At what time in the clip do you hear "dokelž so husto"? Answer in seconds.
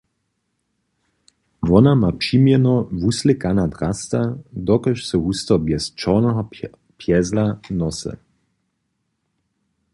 4.69-5.53